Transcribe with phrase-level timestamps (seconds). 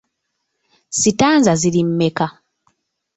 [0.99, 2.27] Sitanza ziri mmeka?